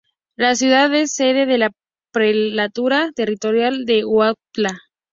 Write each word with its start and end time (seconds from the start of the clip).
La 0.35 0.55
ciudad 0.55 0.91
es 0.95 1.13
sede 1.13 1.45
de 1.45 1.59
la 1.59 1.71
Prelatura 2.11 3.11
territorial 3.13 3.85
de 3.85 4.03
Huautla. 4.03 4.79